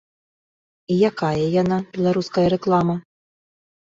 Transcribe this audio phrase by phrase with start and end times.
[0.95, 1.31] І якая
[1.61, 2.95] яна, беларуская рэклама?